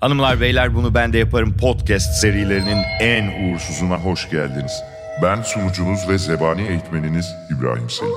[0.00, 4.82] Hanımlar beyler bunu ben de yaparım podcast serilerinin En uğursuzuna hoş geldiniz.
[5.22, 8.12] Ben sunucunuz ve zebani eğitmeniniz İbrahim Selim.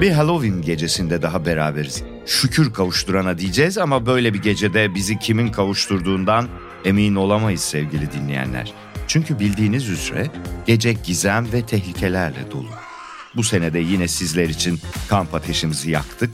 [0.00, 2.02] bir Halloween gecesinde daha beraberiz.
[2.26, 6.48] Şükür kavuşturana diyeceğiz ama böyle bir gecede bizi kimin kavuşturduğundan
[6.84, 8.72] emin olamayız sevgili dinleyenler.
[9.06, 10.26] Çünkü bildiğiniz üzere
[10.66, 12.89] gece gizem ve tehlikelerle dolu.
[13.36, 16.30] Bu senede yine sizler için kamp ateşimizi yaktık.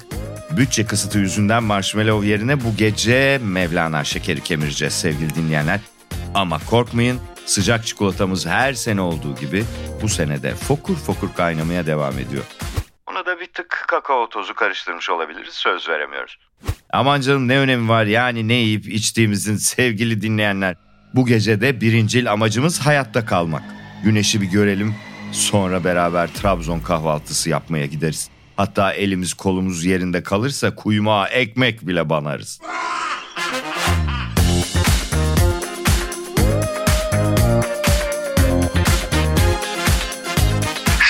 [0.56, 5.80] Bütçe kısıtı yüzünden marshmallow yerine bu gece Mevlana şekeri kemireceğiz sevgili dinleyenler.
[6.34, 9.64] Ama korkmayın sıcak çikolatamız her sene olduğu gibi
[10.02, 12.44] bu senede fokur fokur kaynamaya devam ediyor.
[13.06, 16.38] Ona da bir tık kakao tozu karıştırmış olabiliriz söz veremiyoruz.
[16.92, 20.76] Aman canım ne önemi var yani ne yiyip içtiğimizin sevgili dinleyenler.
[21.14, 23.62] Bu gecede birincil amacımız hayatta kalmak.
[24.04, 24.94] Güneşi bir görelim
[25.32, 28.30] sonra beraber Trabzon kahvaltısı yapmaya gideriz.
[28.56, 32.60] Hatta elimiz kolumuz yerinde kalırsa kuymağa ekmek bile banarız.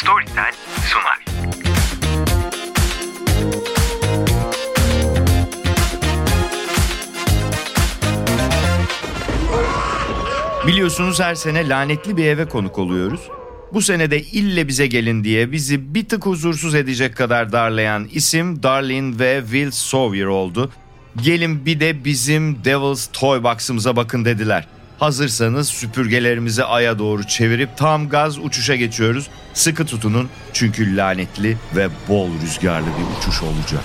[0.00, 0.52] Storytel
[0.86, 1.24] sunar.
[10.66, 13.20] Biliyorsunuz her sene lanetli bir eve konuk oluyoruz.
[13.76, 18.62] Bu sene de ille bize gelin diye bizi bir tık huzursuz edecek kadar darlayan isim
[18.62, 20.70] Darlene ve Will Sawyer oldu.
[21.22, 24.66] Gelin bir de bizim Devil's Toy Box'ımıza bakın dediler.
[24.98, 29.28] Hazırsanız süpürgelerimizi aya doğru çevirip tam gaz uçuşa geçiyoruz.
[29.54, 33.84] Sıkı tutunun çünkü lanetli ve bol rüzgarlı bir uçuş olacak.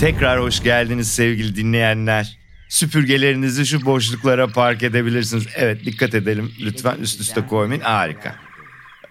[0.00, 2.39] Tekrar hoş geldiniz sevgili dinleyenler.
[2.70, 5.46] Süpürgelerinizi şu boşluklara park edebilirsiniz.
[5.56, 7.80] Evet dikkat edelim lütfen üst üste koymayın.
[7.80, 8.34] Harika.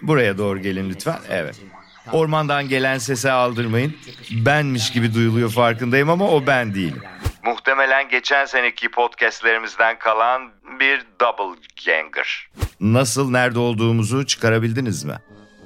[0.02, 1.18] Buraya doğru gelin lütfen.
[1.30, 1.56] Evet.
[2.12, 3.94] Ormandan gelen sese aldırmayın.
[4.30, 7.02] Benmiş gibi duyuluyor farkındayım ama o ben değilim.
[7.44, 12.48] Muhtemelen geçen seneki podcastlerimizden kalan bir double ganger.
[12.80, 15.18] Nasıl nerede olduğumuzu çıkarabildiniz mi?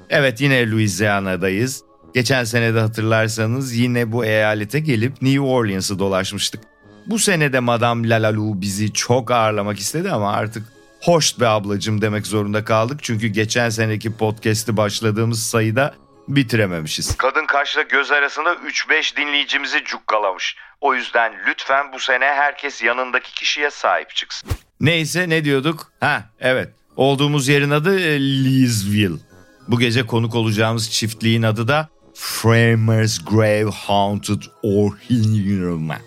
[0.09, 1.83] Evet yine Louisiana'dayız.
[2.13, 6.74] Geçen sene de hatırlarsanız yine bu eyalete gelip New Orleans'ı dolaşmıştık.
[7.07, 10.63] Bu sene de Madame Lalalu bizi çok ağırlamak istedi ama artık
[11.01, 12.99] hoş be ablacım demek zorunda kaldık.
[13.03, 15.93] Çünkü geçen seneki podcast'i başladığımız sayıda
[16.27, 17.17] bitirememişiz.
[17.17, 20.55] Kadın kaşla göz arasında 3-5 dinleyicimizi cukkalamış.
[20.81, 24.49] O yüzden lütfen bu sene herkes yanındaki kişiye sahip çıksın.
[24.79, 25.91] Neyse ne diyorduk?
[25.99, 29.19] Ha evet olduğumuz yerin adı e, Leesville.
[29.67, 35.99] Bu gece konuk olacağımız çiftliğin adı da Framers Grave Haunted Orhinirman.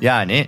[0.00, 0.46] Yani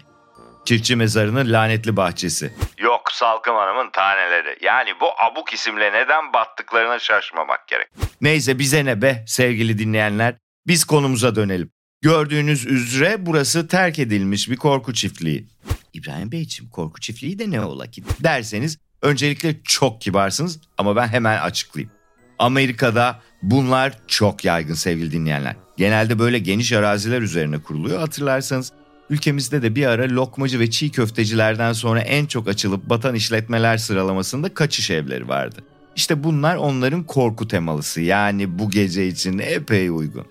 [0.65, 2.55] çiftçi mezarının lanetli bahçesi.
[2.78, 4.59] Yok Salkım Hanım'ın taneleri.
[4.62, 7.88] Yani bu abuk isimle neden battıklarına şaşmamak gerek.
[8.21, 10.34] Neyse bize ne be sevgili dinleyenler.
[10.66, 11.71] Biz konumuza dönelim.
[12.03, 15.47] Gördüğünüz üzere burası terk edilmiş bir korku çiftliği.
[15.93, 21.38] İbrahim Beyciğim korku çiftliği de ne ola ki derseniz öncelikle çok kibarsınız ama ben hemen
[21.41, 21.93] açıklayayım.
[22.38, 25.56] Amerika'da bunlar çok yaygın sevgili dinleyenler.
[25.77, 28.00] Genelde böyle geniş araziler üzerine kuruluyor.
[28.00, 28.72] Hatırlarsanız
[29.10, 34.54] ülkemizde de bir ara lokmacı ve çiğ köftecilerden sonra en çok açılıp batan işletmeler sıralamasında
[34.54, 35.60] kaçış evleri vardı.
[35.97, 40.25] İşte bunlar onların korku temalısı yani bu gece için epey uygun.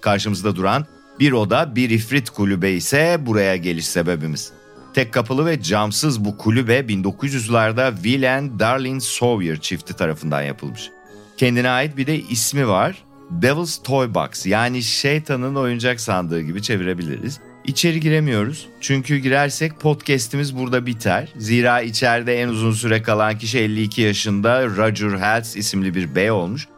[0.00, 0.86] Karşımızda duran
[1.20, 4.52] bir oda bir ifrit kulübe ise buraya geliş sebebimiz.
[4.94, 10.90] Tek kapılı ve camsız bu kulübe 1900'larda Will and Sawyer çifti tarafından yapılmış.
[11.36, 13.04] Kendine ait bir de ismi var.
[13.30, 17.40] Devil's Toy Box yani şeytanın oyuncak sandığı gibi çevirebiliriz.
[17.68, 18.68] İçeri giremiyoruz.
[18.80, 21.28] Çünkü girersek podcast'imiz burada biter.
[21.36, 26.68] Zira içeride en uzun süre kalan kişi 52 yaşında Roger Hells isimli bir bey olmuş.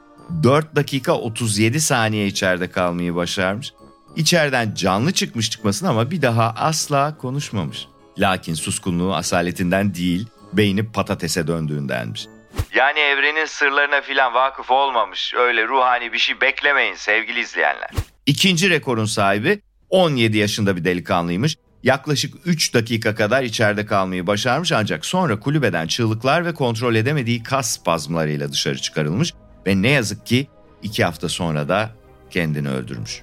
[0.42, 3.72] 4 dakika 37 saniye içeride kalmayı başarmış.
[4.16, 7.86] İçeriden canlı çıkmış çıkmasın ama bir daha asla konuşmamış.
[8.18, 12.26] Lakin suskunluğu asaletinden değil, beyni patatese döndüğündenmiş.
[12.74, 17.90] Yani evrenin sırlarına filan vakıf olmamış, öyle ruhani bir şey beklemeyin sevgili izleyenler.
[18.26, 19.60] İkinci rekorun sahibi
[19.90, 21.56] 17 yaşında bir delikanlıymış.
[21.82, 27.70] Yaklaşık 3 dakika kadar içeride kalmayı başarmış ancak sonra kulübeden çığlıklar ve kontrol edemediği kas
[27.70, 29.34] spazmlarıyla dışarı çıkarılmış
[29.66, 30.46] ve ne yazık ki
[30.82, 31.90] 2 hafta sonra da
[32.30, 33.22] kendini öldürmüş.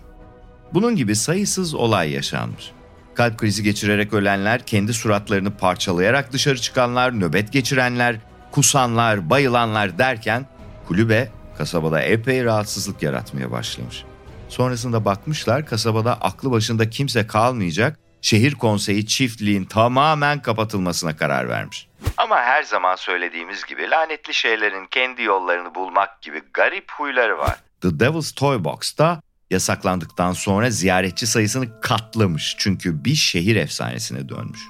[0.73, 2.71] Bunun gibi sayısız olay yaşanmış.
[3.15, 8.15] Kalp krizi geçirerek ölenler, kendi suratlarını parçalayarak dışarı çıkanlar, nöbet geçirenler,
[8.51, 10.45] kusanlar, bayılanlar derken
[10.87, 14.03] kulübe kasabada epey rahatsızlık yaratmaya başlamış.
[14.49, 17.99] Sonrasında bakmışlar kasabada aklı başında kimse kalmayacak.
[18.21, 21.87] Şehir konseyi çiftliğin tamamen kapatılmasına karar vermiş.
[22.17, 27.55] Ama her zaman söylediğimiz gibi lanetli şeylerin kendi yollarını bulmak gibi garip huyları var.
[27.81, 29.21] The Devil's Toy Box'ta
[29.51, 34.61] yasaklandıktan sonra ziyaretçi sayısını katlamış çünkü bir şehir efsanesine dönmüş.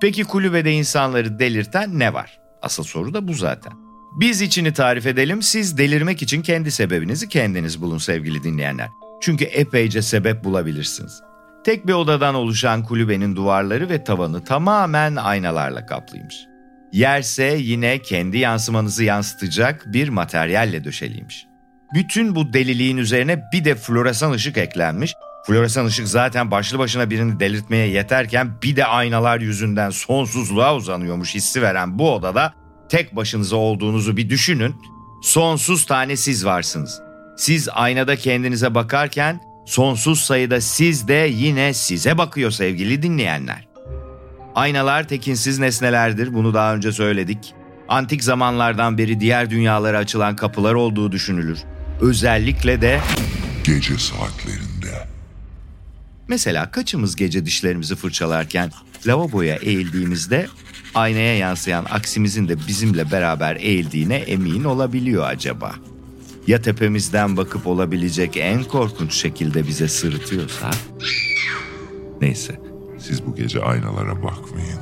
[0.00, 2.40] Peki kulübede insanları delirten ne var?
[2.62, 3.83] Asıl soru da bu zaten.
[4.14, 8.88] Biz içini tarif edelim, siz delirmek için kendi sebebinizi kendiniz bulun sevgili dinleyenler.
[9.20, 11.22] Çünkü epeyce sebep bulabilirsiniz.
[11.64, 16.36] Tek bir odadan oluşan kulübenin duvarları ve tavanı tamamen aynalarla kaplıymış.
[16.92, 21.46] Yerse yine kendi yansımanızı yansıtacak bir materyalle döşeliymiş.
[21.94, 25.14] Bütün bu deliliğin üzerine bir de floresan ışık eklenmiş.
[25.46, 31.62] Floresan ışık zaten başlı başına birini delirtmeye yeterken bir de aynalar yüzünden sonsuzluğa uzanıyormuş hissi
[31.62, 34.74] veren bu odada tek başınıza olduğunuzu bir düşünün.
[35.22, 37.00] Sonsuz tane siz varsınız.
[37.36, 43.68] Siz aynada kendinize bakarken sonsuz sayıda siz de yine size bakıyor sevgili dinleyenler.
[44.54, 47.54] Aynalar tekinsiz nesnelerdir bunu daha önce söyledik.
[47.88, 51.58] Antik zamanlardan beri diğer dünyalara açılan kapılar olduğu düşünülür.
[52.00, 53.00] Özellikle de
[53.64, 55.08] Gece saatlerinde.
[56.28, 58.70] mesela kaçımız gece dişlerimizi fırçalarken
[59.06, 60.46] lavaboya eğildiğimizde
[60.94, 65.74] aynaya yansıyan aksimizin de bizimle beraber eğildiğine emin olabiliyor acaba?
[66.46, 70.70] Ya tepemizden bakıp olabilecek en korkunç şekilde bize sırıtıyorsa?
[72.20, 72.60] Neyse
[73.06, 74.78] Siz bu gece aynalara bakmayın.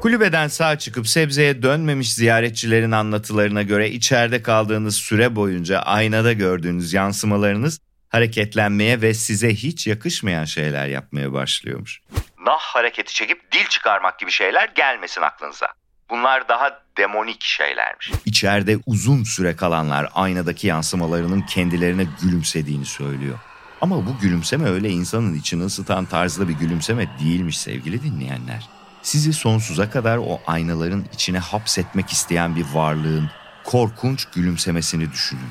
[0.00, 7.80] Kulübeden sağ çıkıp sebzeye dönmemiş ziyaretçilerin anlatılarına göre içeride kaldığınız süre boyunca aynada gördüğünüz yansımalarınız
[8.12, 12.00] hareketlenmeye ve size hiç yakışmayan şeyler yapmaya başlıyormuş.
[12.46, 15.66] Nah hareketi çekip dil çıkarmak gibi şeyler gelmesin aklınıza.
[16.10, 18.12] Bunlar daha demonik şeylermiş.
[18.24, 23.38] İçeride uzun süre kalanlar aynadaki yansımalarının kendilerine gülümsediğini söylüyor.
[23.80, 28.68] Ama bu gülümseme öyle insanın içini ısıtan tarzda bir gülümseme değilmiş sevgili dinleyenler.
[29.02, 33.30] Sizi sonsuza kadar o aynaların içine hapsetmek isteyen bir varlığın
[33.64, 35.50] korkunç gülümsemesini düşünün.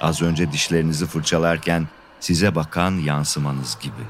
[0.00, 1.88] Az önce dişlerinizi fırçalarken
[2.20, 4.02] size bakan yansımanız gibi.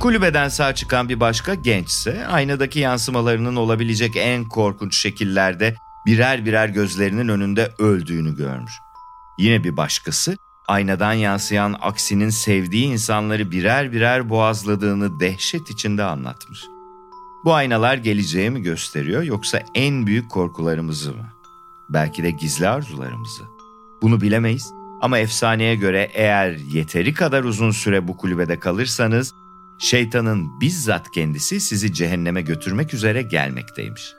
[0.00, 7.28] Kulübeden sağ çıkan bir başka gençse aynadaki yansımalarının olabilecek en korkunç şekillerde birer birer gözlerinin
[7.28, 8.72] önünde öldüğünü görmüş.
[9.38, 10.36] Yine bir başkası
[10.68, 16.64] aynadan yansıyan aksinin sevdiği insanları birer birer boğazladığını dehşet içinde anlatmış.
[17.44, 21.31] Bu aynalar geleceği mi gösteriyor yoksa en büyük korkularımızı mı?
[21.92, 23.42] Belki de gizli arzularımızı.
[24.02, 29.34] Bunu bilemeyiz ama efsaneye göre eğer yeteri kadar uzun süre bu kulübede kalırsanız
[29.80, 34.12] şeytanın bizzat kendisi sizi cehenneme götürmek üzere gelmekteymiş.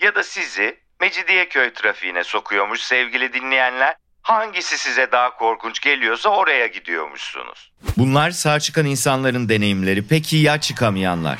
[0.00, 3.94] Ya da sizi Mecidiyeköy trafiğine sokuyormuş sevgili dinleyenler.
[4.22, 7.72] Hangisi size daha korkunç geliyorsa oraya gidiyormuşsunuz.
[7.96, 10.08] Bunlar sağ çıkan insanların deneyimleri.
[10.08, 11.38] Peki ya çıkamayanlar?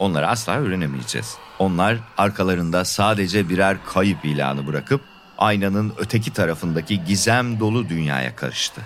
[0.00, 1.36] Onları asla öğrenemeyeceğiz.
[1.58, 5.00] Onlar arkalarında sadece birer kayıp ilanı bırakıp
[5.38, 8.80] aynanın öteki tarafındaki gizem dolu dünyaya karıştı.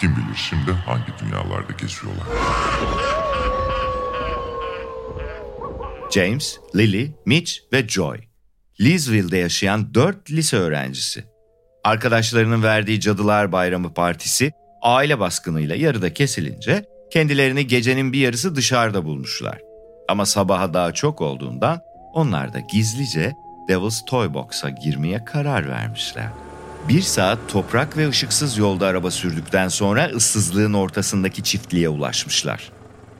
[0.00, 2.26] Kim bilir şimdi hangi dünyalarda geziyorlar.
[6.14, 8.18] James, Lily, Mitch ve Joy.
[8.80, 11.24] Leesville'de yaşayan dört lise öğrencisi.
[11.84, 14.52] Arkadaşlarının verdiği Cadılar Bayramı partisi
[14.82, 19.65] aile baskınıyla yarıda kesilince kendilerini gecenin bir yarısı dışarıda bulmuşlar.
[20.08, 21.80] Ama sabaha daha çok olduğundan
[22.12, 23.36] onlar da gizlice
[23.68, 26.28] Devil's Toy Box'a girmeye karar vermişler.
[26.88, 32.72] Bir saat toprak ve ışıksız yolda araba sürdükten sonra ıssızlığın ortasındaki çiftliğe ulaşmışlar.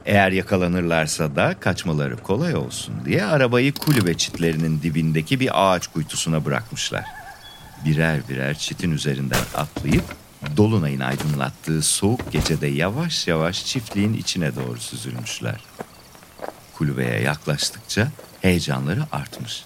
[0.04, 7.04] Eğer yakalanırlarsa da kaçmaları kolay olsun diye arabayı kulübe çitlerinin dibindeki bir ağaç kuytusuna bırakmışlar.
[7.84, 10.04] Birer birer çitin üzerinden atlayıp
[10.56, 15.60] dolunayın aydınlattığı soğuk gecede yavaş yavaş çiftliğin içine doğru süzülmüşler.
[16.78, 18.08] Kulübeye yaklaştıkça
[18.42, 19.64] heyecanları artmış.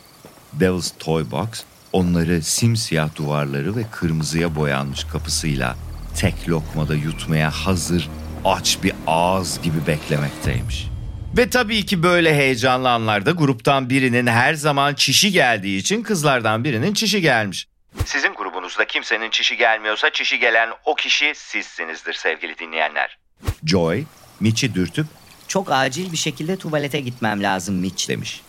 [0.52, 1.48] Devil's Toy Box
[1.92, 5.76] onları simsiyah duvarları ve kırmızıya boyanmış kapısıyla
[6.16, 8.08] tek lokmada yutmaya hazır
[8.44, 10.86] aç bir ağız gibi beklemekteymiş.
[11.36, 16.94] Ve tabii ki böyle heyecanlı anlarda gruptan birinin her zaman çişi geldiği için kızlardan birinin
[16.94, 17.66] çişi gelmiş.
[18.04, 23.18] Sizin grubunuzda kimsenin çişi gelmiyorsa çişi gelen o kişi sizsinizdir sevgili dinleyenler.
[23.64, 24.04] Joy,
[24.40, 25.06] Mitch'i dürtüp
[25.50, 28.08] Çok acil bir şekilde tuvalete gitmem lazım Mitch.
[28.08, 28.40] demiş.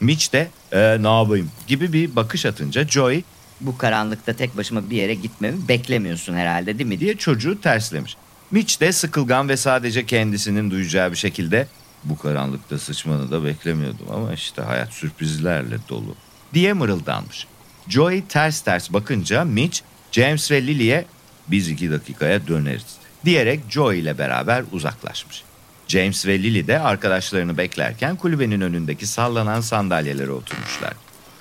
[0.00, 3.22] Mitch de "Ee, ne yapayım gibi bir bakış atınca Joy
[3.60, 7.00] Bu karanlıkta tek başıma bir yere gitmemi beklemiyorsun herhalde değil mi?
[7.00, 8.16] diye çocuğu terslemiş.
[8.50, 11.66] Mitch de sıkılgan ve sadece kendisinin duyacağı bir şekilde
[12.04, 16.14] bu karanlıkta sıçmanı da beklemiyordum ama işte hayat sürprizlerle dolu
[16.54, 17.46] diye mırıldanmış.
[17.88, 19.80] Joey ters ters bakınca Mitch,
[20.12, 21.04] James ve Lily'e
[21.48, 25.42] biz iki dakikaya döneriz diyerek Joey ile beraber uzaklaşmış.
[25.90, 30.92] James ve Lily de arkadaşlarını beklerken kulübenin önündeki sallanan sandalyelere oturmuşlar.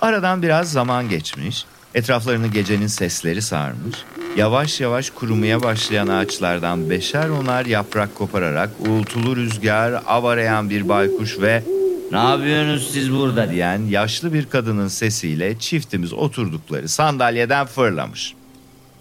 [0.02, 1.66] Aradan biraz zaman geçmiş.
[1.96, 3.96] Etraflarını gecenin sesleri sarmış.
[4.38, 11.40] Yavaş yavaş kurumaya başlayan ağaçlardan beşer onar yaprak kopararak uğultulu rüzgar, av arayan bir baykuş
[11.40, 11.64] ve
[12.12, 13.56] Ne yapıyorsunuz siz burada diye.
[13.56, 18.34] diyen yaşlı bir kadının sesiyle çiftimiz oturdukları sandalyeden fırlamış.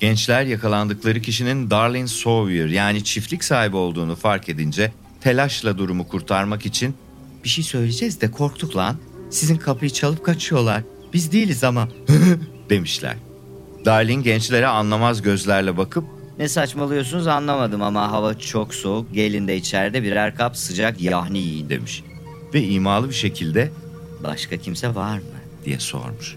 [0.01, 6.95] Gençler yakalandıkları kişinin Darlene Sawyer yani çiftlik sahibi olduğunu fark edince telaşla durumu kurtarmak için
[7.45, 8.97] Bir şey söyleyeceğiz de korktuk lan.
[9.31, 10.83] Sizin kapıyı çalıp kaçıyorlar.
[11.13, 11.89] Biz değiliz ama.
[12.71, 13.17] demişler.
[13.85, 16.05] Darlene gençlere anlamaz gözlerle bakıp
[16.39, 19.15] Ne saçmalıyorsunuz anlamadım ama hava çok soğuk.
[19.15, 22.03] Gelin de içeride birer kap sıcak yahni yiyin demiş
[22.55, 23.71] ve imalı bir şekilde
[24.23, 25.25] Başka kimse var mı?
[25.65, 26.37] diye sormuş.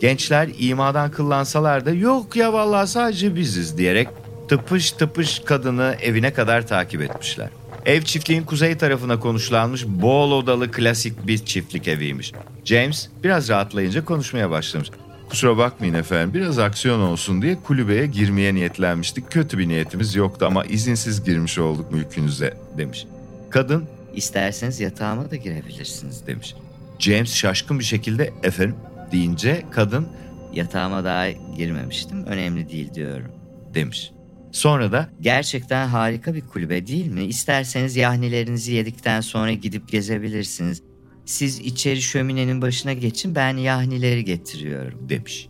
[0.00, 4.08] Gençler imadan kıllansalar da yok ya vallahi sadece biziz diyerek
[4.48, 7.48] tıpış tıpış kadını evine kadar takip etmişler.
[7.88, 12.32] Ev çiftliğin kuzey tarafına konuşlanmış bol odalı klasik bir çiftlik eviymiş.
[12.64, 14.90] James biraz rahatlayınca konuşmaya başlamış.
[15.30, 19.30] Kusura bakmayın efendim biraz aksiyon olsun diye kulübeye girmeye niyetlenmiştik.
[19.30, 23.06] Kötü bir niyetimiz yoktu ama izinsiz girmiş olduk mülkünüze demiş.
[23.50, 26.26] Kadın İsterseniz yatağıma da girebilirsiniz.
[26.26, 26.54] demiş.
[26.98, 28.76] James şaşkın bir şekilde efendim
[29.12, 30.08] deyince kadın
[30.52, 32.24] Yatağıma daha girmemiştim.
[32.24, 33.32] Önemli değil diyorum.
[33.74, 34.10] demiş.
[34.58, 37.24] Sonra da Gerçekten harika bir kulübe değil mi?
[37.24, 40.82] İsterseniz yahnilerinizi yedikten sonra gidip gezebilirsiniz.
[41.26, 45.08] Siz içeri şöminenin başına geçin ben yahnileri getiriyorum.
[45.08, 45.48] demiş.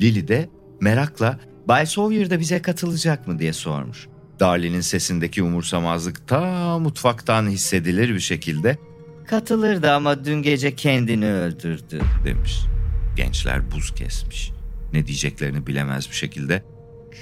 [0.00, 0.48] Lily de
[0.80, 4.08] merakla Bay Sawyer da bize katılacak mı diye sormuş.
[4.40, 8.78] Darlin'in sesindeki umursamazlık ta mutfaktan hissedilir bir şekilde
[9.26, 12.00] Katılırdı ama dün gece kendini öldürdü.
[12.24, 12.60] demiş.
[13.16, 14.50] Gençler buz kesmiş.
[14.92, 16.62] Ne diyeceklerini bilemez bir şekilde.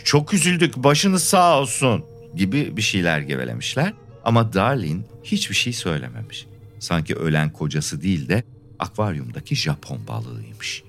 [0.04, 2.04] Çok üzüldük başınız sağ olsun
[2.34, 3.92] gibi bir şeyler gevelemişler.
[4.24, 6.46] Ama Darlin hiçbir şey söylememiş.
[6.78, 8.42] Sanki ölen kocası değil de
[8.78, 10.82] akvaryumdaki Japon balığıymış.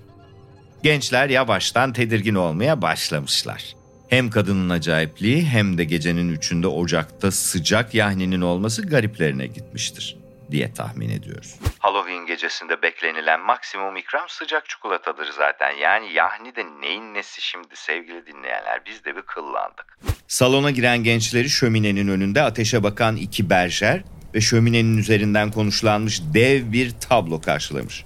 [0.84, 3.76] Gençler yavaştan tedirgin olmaya başlamışlar.
[4.10, 10.19] Hem kadının acayipliği hem de gecenin üçünde ocakta sıcak yahninin olması gariplerine gitmiştir
[10.52, 11.56] diye tahmin ediyoruz.
[11.80, 15.72] Halloween gecesinde beklenilen maksimum ikram sıcak çikolatadır zaten.
[15.72, 20.00] Yani yahni de neyin nesi şimdi sevgili dinleyenler biz de bir kıllandık.
[20.28, 24.04] Salona giren gençleri şöminenin önünde ateşe bakan iki berjer
[24.36, 28.06] ve şöminenin üzerinden konuşlanmış dev bir tablo karşılamış.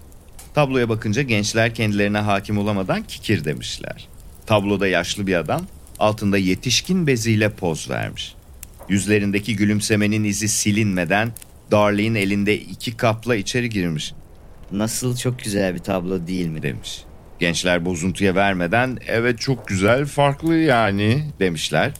[0.56, 4.08] Tabloya bakınca gençler kendilerine hakim olamadan kikir demişler.
[4.46, 5.68] Tabloda yaşlı bir adam
[6.00, 8.36] altında yetişkin beziyle poz vermiş.
[8.90, 11.32] Yüzlerindeki gülümsemenin izi silinmeden
[11.72, 14.14] Darlene elinde iki kapla içeri girmiş
[14.72, 16.64] Nasıl çok güzel bir tablo değil mi?
[16.64, 17.04] demiş.
[17.40, 21.92] Gençler bozuntuya vermeden evet çok güzel farklı yani demişler.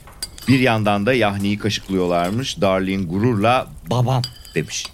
[0.48, 2.60] Bir yandan da Yahni'yi kaşıklıyorlarmış.
[2.60, 4.22] Darlene gururla Babam.
[4.54, 4.86] demiş.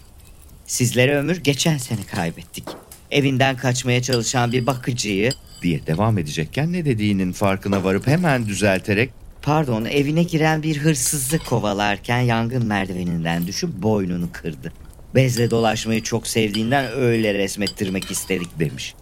[0.67, 2.65] Sizlere ömür geçen sene kaybettik.
[3.11, 9.11] Evinden kaçmaya çalışan bir bakıcıyı, diye devam edecekken ne dediğinin farkına varıp hemen düzelterek
[9.42, 14.73] pardon evine giren bir hırsızı kovalarken yangın merdiveninden düşüp boynunu kırdı.
[15.14, 18.94] Bezle dolaşmayı çok sevdiğinden öyle resmettirmek istedik demiş.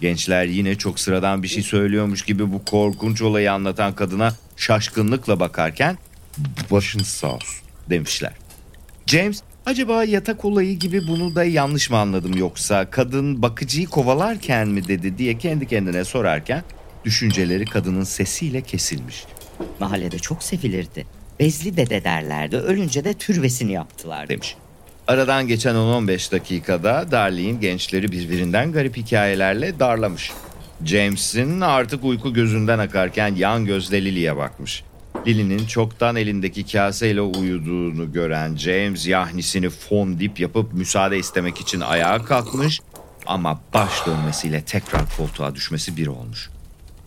[0.00, 5.98] Gençler yine çok sıradan bir şey söylüyormuş gibi bu korkunç olayı anlatan kadına şaşkınlıkla bakarken
[6.70, 8.32] başın sağ olsun demişler.
[9.06, 14.88] James acaba yatak olayı gibi bunu da yanlış mı anladım yoksa kadın bakıcıyı kovalarken mi
[14.88, 16.62] dedi diye kendi kendine sorarken
[17.04, 19.24] düşünceleri kadının sesiyle kesilmiş.
[19.80, 21.06] Mahallede çok sevilirdi.
[21.40, 22.56] Bezli dede derlerdi.
[22.56, 24.56] Ölünce de türbesini yaptılar demiş.
[25.06, 30.32] Aradan geçen 10-15 dakikada Darlene gençleri birbirinden garip hikayelerle darlamış.
[30.84, 34.84] James'in artık uyku gözünden akarken yan gözle Lily'e bakmış.
[35.26, 42.80] Lily'nin çoktan elindeki kaseyle uyuduğunu gören James yahnisini fondip yapıp müsaade istemek için ayağa kalkmış
[43.26, 46.50] ama baş dönmesiyle tekrar koltuğa düşmesi bir olmuş.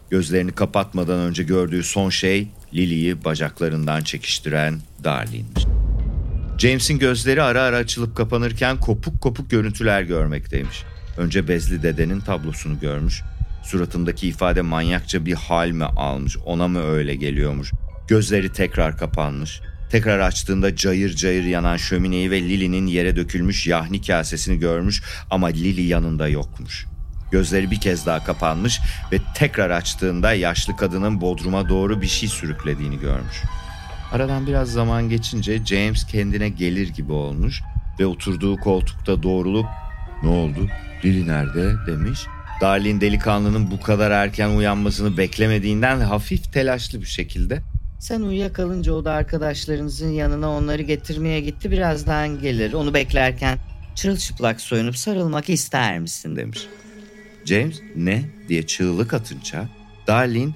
[0.10, 5.66] Gözlerini kapatmadan önce gördüğü son şey Lily'yi bacaklarından çekiştiren Darlene'miş.
[6.58, 10.84] James'in gözleri ara ara açılıp kapanırken kopuk kopuk görüntüler görmekteymiş.
[11.18, 13.22] Önce Bezli dedenin tablosunu görmüş.
[13.64, 17.72] Suratındaki ifade manyakça bir hal mi almış, ona mı öyle geliyormuş.
[18.08, 19.62] Gözleri tekrar kapanmış.
[19.92, 25.88] Tekrar açtığında cayır cayır yanan şömineyi ve Lily'nin yere dökülmüş yahni kasesini görmüş ama Lily
[25.88, 26.86] yanında yokmuş.
[27.36, 33.00] Gözleri bir kez daha kapanmış ve tekrar açtığında yaşlı kadının bodruma doğru bir şey sürüklediğini
[33.00, 33.42] görmüş.
[34.12, 37.62] Aradan biraz zaman geçince James kendine gelir gibi olmuş
[38.00, 39.66] ve oturduğu koltukta doğrulup
[40.24, 40.68] ne oldu
[41.06, 42.20] Lily nerede demiş.
[42.62, 47.62] Darlin delikanlının bu kadar erken uyanmasını beklemediğinden hafif telaşlı bir şekilde
[48.00, 51.72] Sen uyuyakalınca o da arkadaşlarınızın yanına onları getirmeye gitti.
[51.72, 52.74] Birazdan gelir.
[52.74, 53.58] Onu beklerken
[53.96, 56.36] çırılçıplak soyunup sarılmak ister misin?
[56.36, 56.68] demiş.
[57.46, 59.66] James ne diye çığlık atınca
[60.08, 60.54] Darlin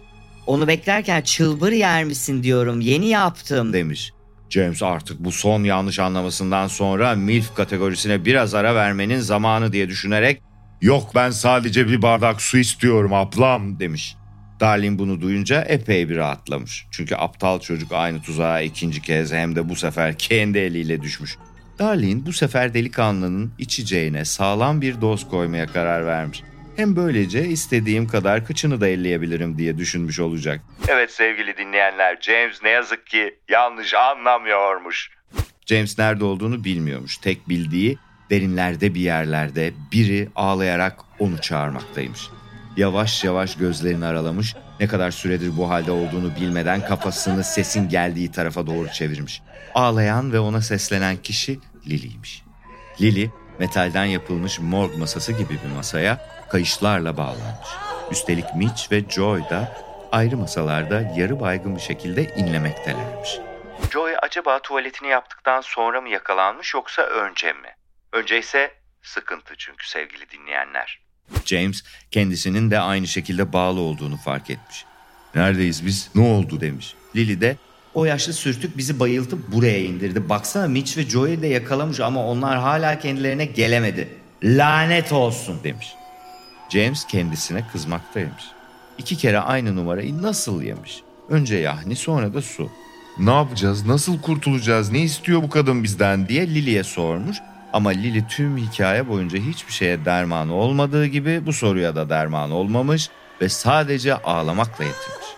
[0.48, 2.82] Onu beklerken çılbır yer misin diyorum.
[2.82, 3.74] Yeni yaptım.
[3.74, 4.14] demiş.
[4.50, 10.42] James artık bu son yanlış anlamasından sonra MILF kategorisine biraz ara vermenin zamanı diye düşünerek
[10.82, 14.16] yok ben sadece bir bardak su istiyorum ablam demiş.
[14.60, 16.86] Darlin bunu duyunca epey bir rahatlamış.
[16.92, 21.38] Çünkü aptal çocuk aynı tuzağa ikinci kez hem de bu sefer kendi eliyle düşmüş.
[21.80, 26.44] Darlin bu sefer delikanlının içeceğine sağlam bir doz koymaya karar vermiş.
[26.80, 30.62] Hem böylece istediğim kadar kıçını da elleyebilirim diye düşünmüş olacak.
[30.88, 35.10] Evet sevgili dinleyenler James ne yazık ki yanlış anlamıyormuş.
[35.66, 37.18] James nerede olduğunu bilmiyormuş.
[37.18, 37.98] Tek bildiği
[38.30, 42.22] derinlerde bir yerlerde biri ağlayarak onu çağırmaktaymış.
[42.78, 48.68] Yavaş yavaş gözlerini aralamış, ne kadar süredir bu halde olduğunu bilmeden kafasını sesin geldiği tarafa
[48.68, 49.42] doğru çevirmiş.
[49.76, 52.44] Ağlayan ve ona seslenen kişi Lily'ymiş.
[53.02, 53.30] Lily,
[53.60, 57.70] metalden yapılmış morg masası gibi bir masaya kayışlarla bağlanmış.
[58.12, 63.40] Üstelik Mitch ve Joy da ayrı masalarda yarı baygın bir şekilde inlemektelermiş.
[63.92, 67.70] Joy acaba tuvaletini yaptıktan sonra mı yakalanmış yoksa önce mi?
[68.14, 71.00] Önce ise sıkıntı çünkü sevgili dinleyenler.
[71.46, 74.86] James kendisinin de aynı şekilde bağlı olduğunu fark etmiş.
[75.36, 76.10] Neredeyiz biz?
[76.16, 76.96] Ne oldu demiş.
[77.16, 77.58] Lily de
[77.94, 80.30] o yaşlı sürtük bizi bayıltıp buraya indirdi.
[80.30, 84.08] Baksana Mitch ve Joey'i de yakalamış ama onlar hala kendilerine gelemedi.
[84.44, 85.94] Lanet olsun demiş.
[86.70, 88.44] James kendisine kızmaktaymış.
[88.98, 91.02] İki kere aynı numarayı nasıl yemiş?
[91.30, 92.70] Önce yahni sonra da su.
[93.20, 93.86] Ne yapacağız?
[93.86, 94.92] Nasıl kurtulacağız?
[94.92, 96.28] Ne istiyor bu kadın bizden?
[96.28, 97.38] diye Lily'e sormuş.
[97.74, 103.10] Ama Lily tüm hikaye boyunca hiçbir şeye derman olmadığı gibi bu soruya da derman olmamış
[103.42, 105.29] ve sadece ağlamakla yetinmiş.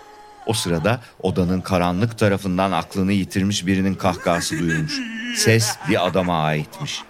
[0.45, 4.99] O sırada odanın karanlık tarafından aklını yitirmiş birinin kahkahası duyulmuş.
[5.35, 7.03] Ses bir adama aitmiş.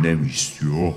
[0.00, 0.92] Ne mi istiyor?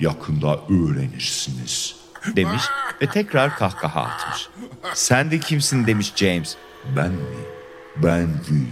[0.00, 1.96] Yakında öğrenirsiniz.
[2.36, 2.62] Demiş
[3.02, 4.48] ve tekrar kahkaha atmış.
[4.94, 6.56] Sen de kimsin demiş James.
[6.96, 7.20] Ben mi?
[7.96, 8.66] Ben Will.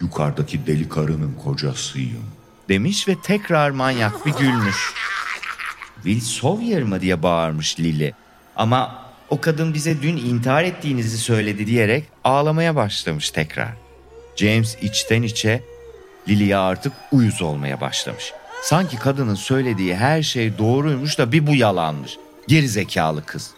[0.00, 2.24] Yukarıdaki deli karının kocasıyım.
[2.68, 4.92] Demiş ve tekrar manyak bir gülmüş.
[5.94, 8.12] Will Sawyer mı diye bağırmış Lily.
[8.56, 13.68] Ama o kadın bize dün intihar ettiğinizi söyledi diyerek ağlamaya başlamış tekrar.
[14.36, 15.62] James içten içe
[16.28, 18.32] Lily'ye artık uyuz olmaya başlamış.
[18.62, 22.16] Sanki kadının söylediği her şey doğruymuş da bir bu yalanmış.
[22.48, 23.50] Geri zekalı kız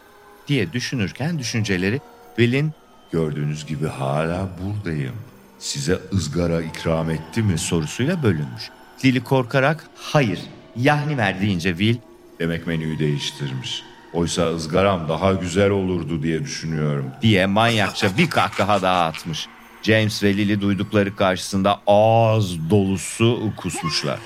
[0.48, 2.00] diye düşünürken düşünceleri
[2.37, 2.72] Will'in
[3.12, 5.14] Gördüğünüz gibi hala buradayım.
[5.59, 7.59] Size ızgara ikram etti mi?
[7.59, 8.70] sorusuyla bölünmüş.
[9.04, 10.40] Lily korkarak hayır
[10.76, 11.96] yahni ver deyince Will
[12.38, 13.83] Demek menüyü değiştirmiş.
[14.12, 17.05] Oysa ızgaram daha güzel olurdu diye düşünüyorum.
[17.23, 19.47] diye manyakça bir kahkaha daha atmış.
[19.83, 24.18] James ve Lily duydukları karşısında ağız dolusu kusmuşlar.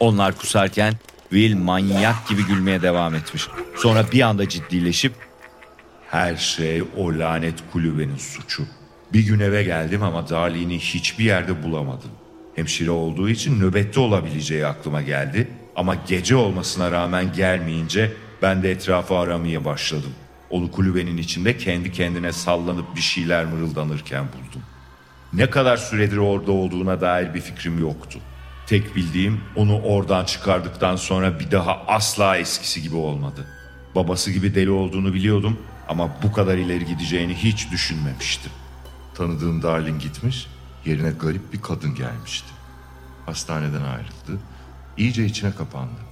[0.00, 0.94] Onlar kusarken
[1.30, 3.48] Will manyak gibi gülmeye devam etmiş.
[3.76, 5.12] Sonra bir anda ciddileşip
[6.10, 8.62] Her şey o lanet kulübenin suçu.
[9.12, 12.10] Bir gün eve geldim ama Darlene'i hiçbir yerde bulamadım.
[12.54, 15.48] Hemşire olduğu için nöbette olabileceği aklıma geldi.
[15.76, 20.12] Ama gece olmasına rağmen gelmeyince ben de etrafı aramaya başladım.
[20.50, 24.62] Onu kulübenin içinde kendi kendine sallanıp bir şeyler mırıldanırken buldum.
[25.32, 28.18] Ne kadar süredir orada olduğuna dair bir fikrim yoktu.
[28.66, 33.46] Tek bildiğim onu oradan çıkardıktan sonra bir daha asla eskisi gibi olmadı.
[33.94, 38.52] Babası gibi deli olduğunu biliyordum ama bu kadar ileri gideceğini hiç düşünmemiştim.
[39.14, 40.46] Tanıdığım Darlin gitmiş,
[40.84, 42.48] yerine garip bir kadın gelmişti.
[43.26, 44.42] Hastaneden ayrıldı,
[44.96, 46.11] iyice içine kapandı.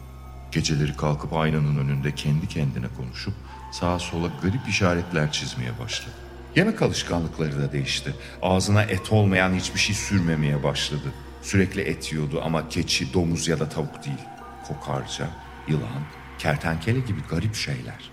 [0.53, 3.35] Geceleri kalkıp aynanın önünde kendi kendine konuşup
[3.73, 6.15] sağa sola garip işaretler çizmeye başladı.
[6.57, 8.15] Yemek alışkanlıkları da değişti.
[8.43, 11.13] Ağzına et olmayan hiçbir şey sürmemeye başladı.
[11.43, 14.19] Sürekli et yiyordu ama keçi, domuz ya da tavuk değil.
[14.69, 15.29] Kokarca,
[15.69, 16.03] yılan,
[16.39, 18.11] kertenkele gibi garip şeyler.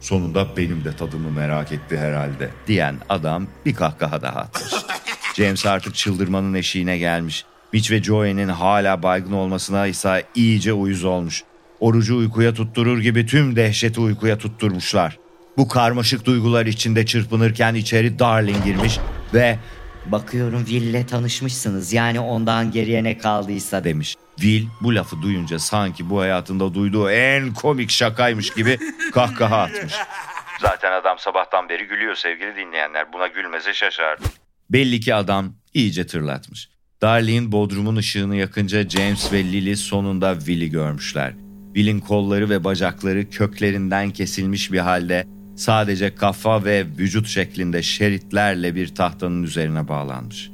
[0.00, 2.50] Sonunda benim de tadımı merak etti herhalde.
[2.66, 4.72] diyen adam bir kahkaha daha atmış.
[5.34, 7.44] James artık çıldırmanın eşiğine gelmiş.
[7.72, 11.44] Mitch ve Joey'nin hala baygın olmasına ise iyice uyuz olmuş.
[11.82, 15.18] Orucu uykuya tutturur gibi tüm dehşeti uykuya tutturmuşlar.
[15.56, 18.98] Bu karmaşık duygular içinde çırpınırken içeri Darling girmiş
[19.34, 19.58] ve
[20.06, 21.92] Bakıyorum Will'le tanışmışsınız.
[21.92, 24.14] Yani ondan geriye ne kaldıysa demiş.
[24.36, 28.78] Will bu lafı duyunca sanki bu hayatında duyduğu en komik şakaymış gibi
[29.12, 29.94] kahkaha atmış.
[30.60, 33.12] Zaten adam sabahtan beri gülüyor sevgili dinleyenler.
[33.12, 34.26] Buna gülmeze şaşardım.
[34.70, 36.68] Belli ki adam iyice tırlatmış.
[37.02, 41.41] Darlene bodrumun ışığını yakınca James ve Lily sonunda Will'i görmüşler.
[41.74, 48.94] Will'in kolları ve bacakları köklerinden kesilmiş bir halde sadece kafa ve vücut şeklinde şeritlerle bir
[48.94, 50.50] tahtanın üzerine bağlanmış.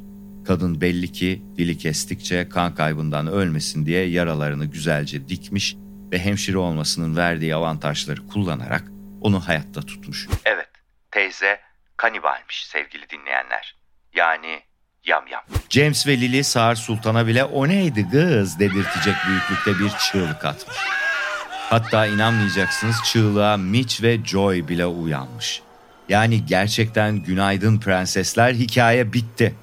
[0.47, 5.77] Kadın belli ki dili kestikçe kan kaybından ölmesin diye yaralarını güzelce dikmiş
[6.13, 8.85] ve hemşire olmasının verdiği avantajları kullanarak
[9.21, 10.29] onu hayatta tutmuş.
[10.45, 10.69] Evet,
[11.11, 11.61] teyze
[11.97, 13.77] kanibalmiş sevgili dinleyenler.
[14.15, 14.61] Yani
[15.05, 15.43] yam yam.
[15.71, 20.77] James ve Lily Sağır Sultan'a bile o neydi kız dedirtecek büyüklükte bir çığlık atmış.
[21.71, 25.63] Hatta inanmayacaksınız çığlığa Mitch ve Joy bile uyanmış.
[26.09, 29.55] Yani gerçekten günaydın prensesler hikaye bitti.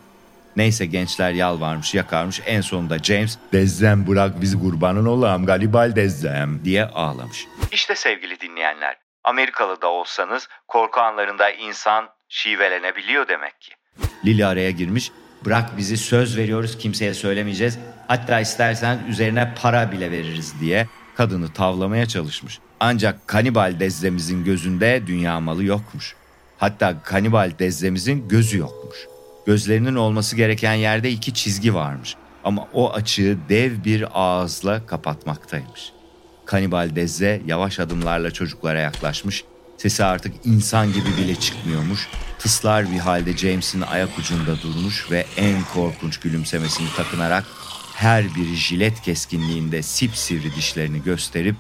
[0.56, 6.66] Neyse gençler yalvarmış yakarmış en sonunda James Dezzem bırak bizi kurbanın olam Galibal Dezzem.
[6.66, 7.46] diye ağlamış.
[7.72, 13.72] İşte sevgili dinleyenler Amerikalı da olsanız korku anlarında insan şivelenebiliyor demek ki.
[14.26, 15.12] Lili araya girmiş
[15.46, 22.06] bırak bizi söz veriyoruz kimseye söylemeyeceğiz hatta istersen üzerine para bile veririz diye kadını tavlamaya
[22.06, 22.60] çalışmış.
[22.80, 26.16] Ancak kanibal dezzemizin gözünde dünya malı yokmuş.
[26.58, 28.98] Hatta kanibal dezzemizin gözü yokmuş.
[29.46, 32.16] Gözlerinin olması gereken yerde iki çizgi varmış.
[32.44, 35.92] Ama o açığı dev bir ağızla kapatmaktaymış.
[36.46, 39.44] Kanibal Dezze yavaş adımlarla çocuklara yaklaşmış.
[39.78, 42.08] Sesi artık insan gibi bile çıkmıyormuş.
[42.40, 47.44] Tıslar bir halde James'in ayak ucunda durmuş ve en korkunç gülümsemesini takınarak
[47.96, 51.56] her bir jilet keskinliğinde sipsivri dişlerini gösterip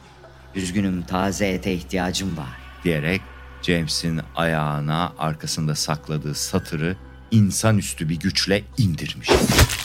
[0.56, 2.58] Üzgünüm taze ete ihtiyacım var.
[2.84, 3.22] diyerek
[3.62, 6.98] James'in ayağına arkasında sakladığı satırı
[7.32, 9.30] insanüstü bir güçle indirmiş.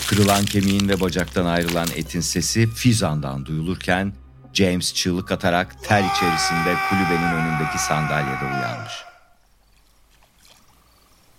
[0.08, 4.12] Kırılan kemiğin ve bacaktan ayrılan etin sesi Fizan'dan duyulurken
[4.52, 8.92] James çığlık atarak ter içerisinde kulübenin önündeki sandalyede uyanmış.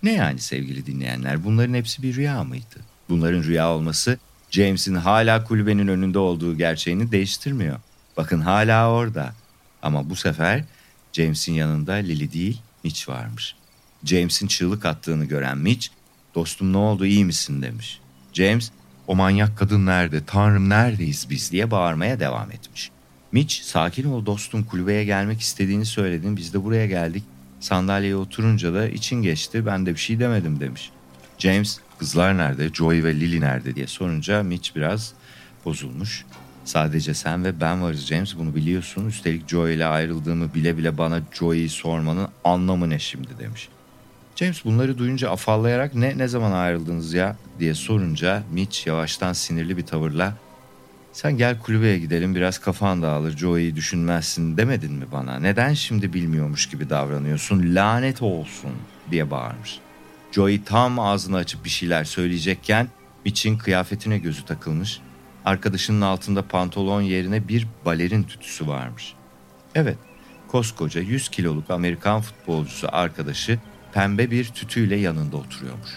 [0.02, 2.80] Ne yani sevgili dinleyenler bunların hepsi bir rüya mıydı?
[3.08, 4.18] Bunların rüya olması
[4.52, 7.80] James'in hala kulübenin önünde olduğu gerçeğini değiştirmiyor.
[8.16, 9.32] Bakın hala orada.
[9.82, 10.64] Ama bu sefer
[11.12, 13.54] James'in yanında Lily değil Mitch varmış.
[14.04, 15.88] James'in çığlık attığını gören Mitch,
[16.34, 18.00] dostum ne oldu iyi misin demiş.
[18.32, 18.70] James,
[19.06, 22.90] o manyak kadın nerede, tanrım neredeyiz biz diye bağırmaya devam etmiş.
[23.32, 27.24] Mitch, sakin ol dostum kulübeye gelmek istediğini söyledin biz de buraya geldik.
[27.60, 30.90] Sandalyeye oturunca da için geçti ben de bir şey demedim demiş.
[31.38, 35.12] James, kızlar nerede, Joy ve Lily nerede diye sorunca Mitch biraz
[35.64, 36.24] bozulmuş.
[36.64, 39.06] Sadece sen ve ben varız James bunu biliyorsun.
[39.06, 43.68] Üstelik Joy ile ayrıldığımı bile bile bana Joy'yi sormanın anlamı ne şimdi demiş.
[44.36, 49.86] James bunları duyunca afallayarak ne ne zaman ayrıldınız ya diye sorunca Mitch yavaştan sinirli bir
[49.86, 50.34] tavırla
[51.12, 55.38] sen gel kulübeye gidelim biraz kafan dağılır Joey'i düşünmezsin demedin mi bana?
[55.38, 58.72] Neden şimdi bilmiyormuş gibi davranıyorsun lanet olsun
[59.10, 59.80] diye bağırmış.
[60.32, 62.88] Joey tam ağzını açıp bir şeyler söyleyecekken
[63.24, 65.00] Mitch'in kıyafetine gözü takılmış.
[65.44, 69.14] Arkadaşının altında pantolon yerine bir balerin tütüsü varmış.
[69.74, 69.98] Evet
[70.48, 73.58] koskoca 100 kiloluk Amerikan futbolcusu arkadaşı
[73.92, 75.90] pembe bir tütüyle yanında oturuyormuş.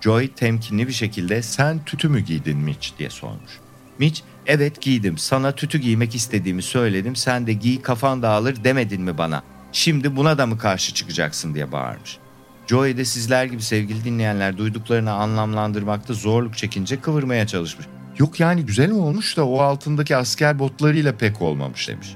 [0.00, 3.60] Joy temkinli bir şekilde sen tütü mü giydin Mitch diye sormuş.
[3.98, 9.18] Mitch evet giydim sana tütü giymek istediğimi söyledim sen de giy kafan dağılır demedin mi
[9.18, 9.42] bana.
[9.72, 12.18] Şimdi buna da mı karşı çıkacaksın diye bağırmış.
[12.66, 17.86] Joey de sizler gibi sevgili dinleyenler duyduklarını anlamlandırmakta zorluk çekince kıvırmaya çalışmış.
[18.18, 22.08] Yok yani güzel mi olmuş da o altındaki asker botlarıyla pek olmamış demiş.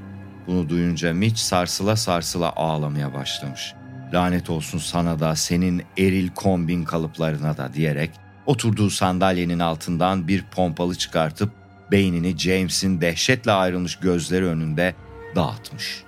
[0.46, 3.74] Bunu duyunca Mitch sarsıla sarsıla ağlamaya başlamış.
[4.12, 8.10] Lanet olsun sana da senin eril kombin kalıplarına da diyerek
[8.46, 11.50] oturduğu sandalyenin altından bir pompalı çıkartıp
[11.90, 14.94] beynini James'in dehşetle ayrılmış gözleri önünde
[15.36, 16.07] dağıtmış.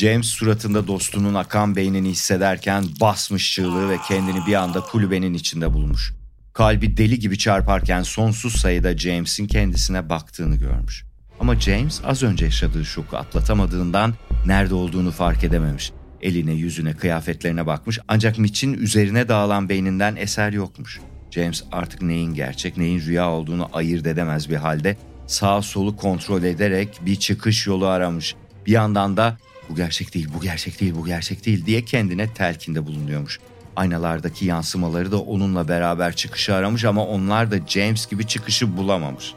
[0.00, 6.12] James suratında dostunun akan beynini hissederken basmış çığlığı ve kendini bir anda kulübenin içinde bulmuş.
[6.52, 11.04] Kalbi deli gibi çarparken sonsuz sayıda James'in kendisine baktığını görmüş.
[11.40, 14.14] Ama James az önce yaşadığı şoku atlatamadığından
[14.46, 15.92] nerede olduğunu fark edememiş.
[16.22, 21.00] Eline, yüzüne, kıyafetlerine bakmış ancak Mitch'in üzerine dağılan beyninden eser yokmuş.
[21.30, 27.00] James artık neyin gerçek, neyin rüya olduğunu ayırt edemez bir halde sağ solu kontrol ederek
[27.06, 28.34] bir çıkış yolu aramış.
[28.66, 29.38] Bir yandan da
[29.70, 33.40] bu gerçek değil, bu gerçek değil, bu gerçek değil diye kendine telkinde bulunuyormuş.
[33.76, 39.34] Aynalardaki yansımaları da onunla beraber çıkışı aramış ama onlar da James gibi çıkışı bulamamış.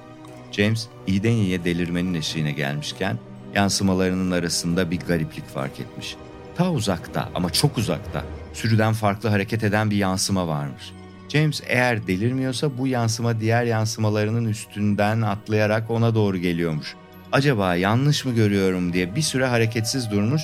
[0.52, 3.17] James iyiden iyiye delirmenin eşiğine gelmişken
[3.56, 6.15] yansımalarının arasında bir gariplik fark etmiş.
[6.56, 10.91] Ta uzakta ama çok uzakta sürüden farklı hareket eden bir yansıma varmış.
[11.30, 16.96] James eğer delirmiyorsa bu yansıma diğer yansımalarının üstünden atlayarak ona doğru geliyormuş.
[17.34, 20.41] Acaba yanlış mı görüyorum diye bir süre hareketsiz durmuş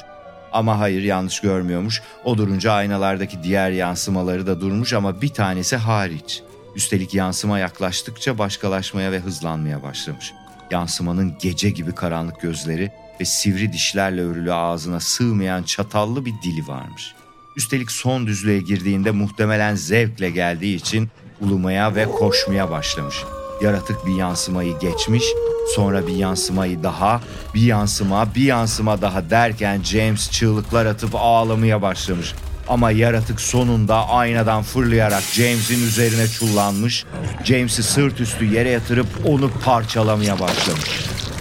[0.51, 2.01] ama hayır yanlış görmüyormuş.
[2.23, 6.43] O durunca aynalardaki diğer yansımaları da durmuş ama bir tanesi hariç.
[6.75, 10.33] Üstelik yansıma yaklaştıkça başkalaşmaya ve hızlanmaya başlamış.
[10.71, 17.15] Yansımanın gece gibi karanlık gözleri ve sivri dişlerle örülü ağzına sığmayan çatallı bir dili varmış.
[17.57, 21.09] Üstelik son düzlüğe girdiğinde muhtemelen zevkle geldiği için
[21.41, 23.15] ulumaya ve koşmaya başlamış.
[23.61, 25.23] Yaratık bir yansımayı geçmiş,
[25.75, 27.21] sonra bir yansımayı daha,
[27.53, 32.33] bir yansıma, bir yansıma daha derken James çığlıklar atıp ağlamaya başlamış.
[32.67, 37.05] Ama yaratık sonunda aynadan fırlayarak James'in üzerine çullanmış,
[37.43, 40.89] James'i sırt üstü yere yatırıp onu parçalamaya başlamış.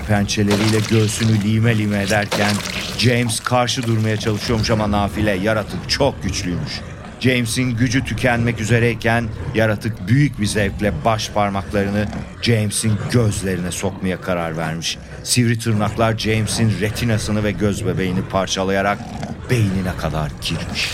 [0.09, 2.51] Pençeleriyle göğsünü lime lime ederken
[2.99, 6.73] James karşı durmaya çalışıyormuş ama nafile yaratık çok güçlüymüş.
[7.21, 12.07] James'in gücü tükenmek üzereyken yaratık büyük bir zevkle baş parmaklarını
[12.43, 14.99] James'in gözlerine sokmaya karar vermiş.
[15.25, 18.99] Sivri tırnaklar James'in retinasını ve göz bebeğini parçalayarak
[19.51, 20.91] beynine kadar girmiş.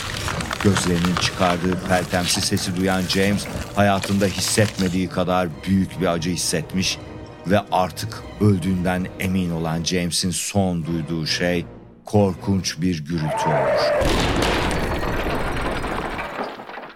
[0.65, 6.99] Gözlerinin çıkardığı peltemsi sesi duyan James hayatında hissetmediği kadar büyük bir acı hissetmiş
[7.47, 11.67] ve artık öldüğünden emin olan James'in son duyduğu şey
[12.05, 13.83] korkunç bir gürültü olmuş.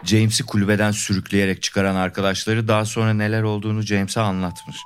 [0.09, 4.77] James'i kulübeden sürükleyerek çıkaran arkadaşları daha sonra neler olduğunu James'e anlatmış.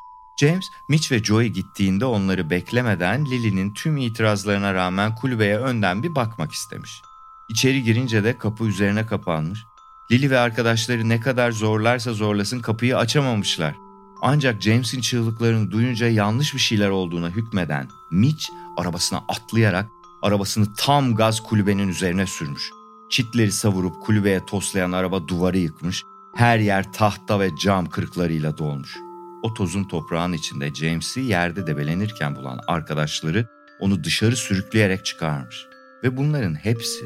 [0.40, 6.52] James, Mitch ve Joey gittiğinde onları beklemeden Lily'nin tüm itirazlarına rağmen kulübeye önden bir bakmak
[6.52, 7.02] istemiş.
[7.48, 9.64] İçeri girince de kapı üzerine kapanmış.
[10.10, 13.74] Lily ve arkadaşları ne kadar zorlarsa zorlasın kapıyı açamamışlar.
[14.22, 19.86] Ancak James'in çığlıklarını duyunca yanlış bir şeyler olduğuna hükmeden Mitch arabasına atlayarak
[20.22, 22.70] arabasını tam gaz kulübenin üzerine sürmüş.
[23.12, 28.96] Çitleri savurup kulübeye toslayan araba duvarı yıkmış, her yer tahta ve cam kırıklarıyla dolmuş.
[29.42, 33.46] O tozun toprağın içinde James'i yerde debelenirken bulan arkadaşları
[33.80, 35.66] onu dışarı sürükleyerek çıkarmış.
[36.04, 37.04] Ve bunların hepsi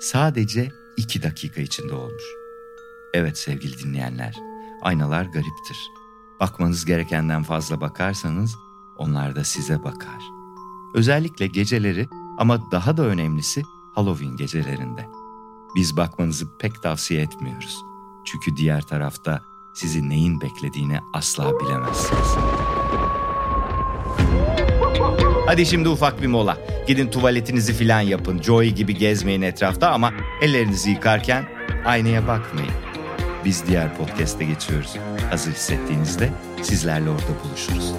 [0.00, 2.24] sadece iki dakika içinde olmuş.
[3.14, 4.34] Evet sevgili dinleyenler,
[4.82, 5.90] aynalar gariptir.
[6.40, 8.56] Bakmanız gerekenden fazla bakarsanız
[8.96, 10.22] onlar da size bakar.
[10.94, 12.08] Özellikle geceleri
[12.38, 13.62] ama daha da önemlisi
[13.94, 15.19] Halloween gecelerinde.
[15.76, 17.76] Biz bakmanızı pek tavsiye etmiyoruz.
[18.24, 19.42] Çünkü diğer tarafta
[19.74, 22.36] sizi neyin beklediğini asla bilemezsiniz.
[25.46, 26.58] Hadi şimdi ufak bir mola.
[26.86, 28.42] Gidin tuvaletinizi filan yapın.
[28.42, 31.48] Joey gibi gezmeyin etrafta ama ellerinizi yıkarken
[31.84, 32.72] aynaya bakmayın.
[33.44, 34.96] Biz diğer podcast'e geçiyoruz.
[35.30, 36.30] Hazır hissettiğinizde
[36.62, 37.92] sizlerle orada buluşuruz.